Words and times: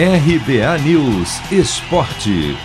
RBA 0.00 0.78
News 0.84 1.40
Esporte. 1.50 2.56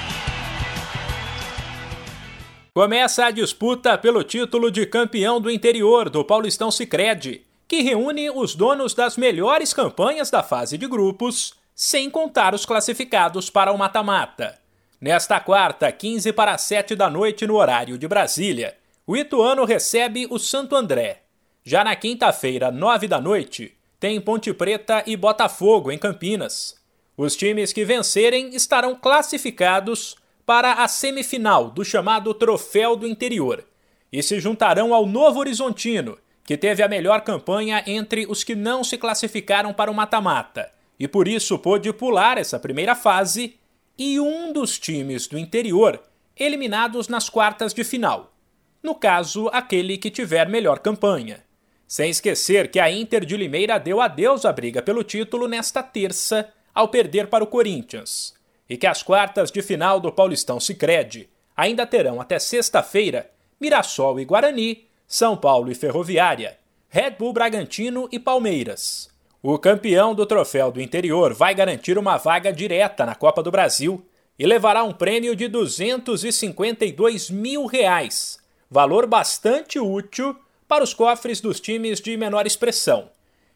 Começa 2.75 3.25
a 3.25 3.31
disputa 3.31 3.97
pelo 3.97 4.23
título 4.23 4.69
de 4.69 4.85
campeão 4.85 5.41
do 5.41 5.49
interior 5.49 6.11
do 6.11 6.23
Paulistão 6.23 6.69
Sicredi, 6.69 7.43
que 7.67 7.81
reúne 7.81 8.29
os 8.29 8.53
donos 8.53 8.93
das 8.93 9.17
melhores 9.17 9.73
campanhas 9.73 10.29
da 10.29 10.43
fase 10.43 10.77
de 10.77 10.85
grupos, 10.85 11.55
sem 11.73 12.07
contar 12.07 12.53
os 12.53 12.67
classificados 12.67 13.49
para 13.49 13.71
o 13.71 13.77
mata-mata. 13.79 14.59
Nesta 15.01 15.39
quarta, 15.39 15.91
15 15.91 16.31
para 16.33 16.55
7 16.55 16.93
da 16.93 17.09
noite 17.09 17.47
no 17.47 17.55
horário 17.55 17.97
de 17.97 18.07
Brasília, 18.07 18.77
o 19.07 19.17
Ituano 19.17 19.65
recebe 19.65 20.27
o 20.29 20.37
Santo 20.37 20.75
André. 20.75 21.23
Já 21.63 21.83
na 21.83 21.95
quinta-feira, 21.95 22.69
9 22.69 23.07
da 23.07 23.19
noite, 23.19 23.75
tem 23.99 24.21
Ponte 24.21 24.53
Preta 24.53 25.01
e 25.07 25.17
Botafogo 25.17 25.91
em 25.91 25.97
Campinas. 25.97 26.82
Os 27.15 27.35
times 27.35 27.71
que 27.71 27.85
vencerem 27.85 28.55
estarão 28.55 28.95
classificados 28.95 30.15
para 30.45 30.73
a 30.73 30.87
semifinal 30.87 31.69
do 31.69 31.85
chamado 31.85 32.33
Troféu 32.33 32.95
do 32.95 33.07
Interior 33.07 33.63
e 34.11 34.21
se 34.21 34.39
juntarão 34.39 34.93
ao 34.93 35.05
Novo 35.05 35.39
Horizontino, 35.39 36.17
que 36.43 36.57
teve 36.57 36.83
a 36.83 36.87
melhor 36.87 37.21
campanha 37.21 37.83
entre 37.87 38.25
os 38.27 38.43
que 38.43 38.55
não 38.55 38.83
se 38.83 38.97
classificaram 38.97 39.73
para 39.73 39.89
o 39.89 39.93
mata-mata 39.93 40.69
e 40.99 41.07
por 41.07 41.27
isso 41.27 41.57
pôde 41.59 41.91
pular 41.91 42.37
essa 42.37 42.59
primeira 42.59 42.95
fase, 42.95 43.57
e 43.97 44.19
um 44.19 44.51
dos 44.51 44.79
times 44.79 45.27
do 45.27 45.37
interior 45.37 46.01
eliminados 46.35 47.07
nas 47.07 47.29
quartas 47.29 47.73
de 47.73 47.83
final. 47.83 48.33
No 48.81 48.95
caso, 48.95 49.49
aquele 49.53 49.97
que 49.97 50.09
tiver 50.09 50.49
melhor 50.49 50.79
campanha. 50.79 51.43
Sem 51.85 52.09
esquecer 52.09 52.71
que 52.71 52.79
a 52.79 52.89
Inter 52.89 53.23
de 53.25 53.37
Limeira 53.37 53.77
deu 53.77 54.01
adeus 54.01 54.45
à 54.45 54.51
briga 54.51 54.81
pelo 54.81 55.03
título 55.03 55.47
nesta 55.47 55.83
terça 55.83 56.49
ao 56.73 56.87
perder 56.87 57.27
para 57.27 57.43
o 57.43 57.47
Corinthians, 57.47 58.33
e 58.69 58.77
que 58.77 58.87
as 58.87 59.03
quartas 59.03 59.51
de 59.51 59.61
final 59.61 59.99
do 59.99 60.11
Paulistão 60.11 60.59
Sicredi 60.59 61.29
ainda 61.55 61.85
terão 61.85 62.19
até 62.19 62.39
sexta-feira 62.39 63.29
Mirassol 63.59 64.19
e 64.19 64.25
Guarani, 64.25 64.87
São 65.07 65.37
Paulo 65.37 65.71
e 65.71 65.75
Ferroviária, 65.75 66.57
Red 66.89 67.11
Bull 67.11 67.33
Bragantino 67.33 68.09
e 68.11 68.19
Palmeiras. 68.19 69.09
O 69.41 69.57
campeão 69.57 70.15
do 70.15 70.25
Troféu 70.25 70.71
do 70.71 70.81
Interior 70.81 71.33
vai 71.33 71.53
garantir 71.53 71.97
uma 71.97 72.17
vaga 72.17 72.51
direta 72.51 73.05
na 73.05 73.13
Copa 73.13 73.43
do 73.43 73.51
Brasil 73.51 74.05
e 74.37 74.45
levará 74.45 74.83
um 74.83 74.93
prêmio 74.93 75.35
de 75.35 75.47
252 75.47 77.29
mil 77.29 77.65
reais, 77.65 78.39
valor 78.69 79.05
bastante 79.05 79.79
útil 79.79 80.35
para 80.67 80.83
os 80.83 80.93
cofres 80.93 81.39
dos 81.39 81.59
times 81.59 81.99
de 81.99 82.17
menor 82.17 82.47
expressão. 82.47 83.09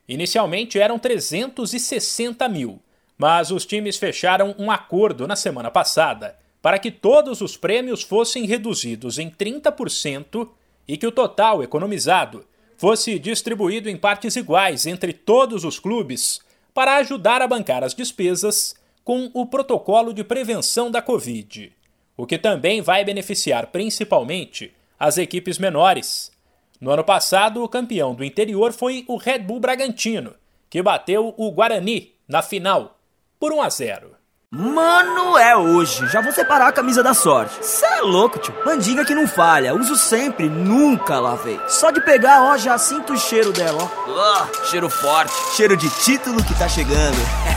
Inicialmente 0.08 0.80
eram 0.80 1.00
360 1.00 2.48
mil, 2.48 2.80
mas 3.18 3.50
os 3.52 3.66
times 3.66 3.98
fecharam 3.98 4.56
um 4.60 4.70
acordo 4.70 5.28
na 5.28 5.36
semana 5.36 5.72
passada 5.72 6.38
para 6.62 6.78
que 6.78 6.92
todos 6.92 7.42
os 7.42 7.58
prêmios 7.58 8.04
fossem 8.04 8.46
reduzidos 8.46 9.18
em 9.18 9.30
30% 9.30 10.50
e 10.88 10.98
que 10.98 11.08
o 11.08 11.12
total 11.12 11.64
economizado 11.64 12.46
fosse 12.78 13.18
distribuído 13.18 13.90
em 13.90 13.98
partes 13.98 14.36
iguais 14.36 14.86
entre 14.86 15.14
todos 15.14 15.64
os 15.64 15.80
clubes 15.80 16.40
para 16.74 16.98
ajudar 16.98 17.42
a 17.42 17.48
bancar 17.48 17.84
as 17.84 17.94
despesas 17.94 18.76
com 19.04 19.32
o 19.34 19.46
protocolo 19.46 20.14
de 20.14 20.24
prevenção 20.24 20.92
da 20.92 21.02
Covid, 21.02 21.72
o 22.16 22.26
que 22.26 22.38
também 22.38 22.82
vai 22.82 23.04
beneficiar 23.04 23.68
principalmente 23.68 24.74
as 25.00 25.18
equipes 25.18 25.58
menores. 25.58 26.32
No 26.80 26.92
ano 26.92 27.04
passado, 27.04 27.64
o 27.64 27.70
campeão 27.70 28.14
do 28.14 28.24
interior 28.24 28.74
foi 28.74 29.06
o 29.08 29.16
Red 29.16 29.40
Bull 29.40 29.60
Bragantino, 29.60 30.36
que 30.70 30.82
bateu 30.82 31.34
o 31.38 31.52
Guarani 31.52 32.14
na 32.28 32.42
final 32.42 32.97
por 33.40 33.52
1 33.54 33.62
a 33.62 33.70
0. 33.70 34.18
Mano, 34.50 35.38
é 35.38 35.58
hoje. 35.58 36.08
Já 36.08 36.22
vou 36.22 36.32
separar 36.32 36.68
a 36.68 36.72
camisa 36.72 37.04
da 37.04 37.14
sorte. 37.14 37.54
Cê 37.66 37.86
é 37.86 38.02
louco, 38.02 38.40
tio. 38.40 38.54
Mandinga 38.66 39.04
que 39.04 39.14
não 39.14 39.28
falha. 39.28 39.76
Uso 39.76 39.98
sempre, 39.98 40.48
nunca 40.48 41.20
lavei. 41.20 41.60
Só 41.68 41.92
de 41.92 42.00
pegar, 42.00 42.42
ó, 42.42 42.58
já 42.58 42.78
sinto 42.78 43.12
o 43.12 43.18
cheiro 43.18 43.52
dela, 43.52 43.84
ó. 43.84 43.86
Uh, 44.10 44.66
cheiro 44.68 44.90
forte. 44.90 45.34
Cheiro 45.56 45.76
de 45.76 45.90
título 45.90 46.42
que 46.44 46.58
tá 46.58 46.70
chegando. 46.70 47.18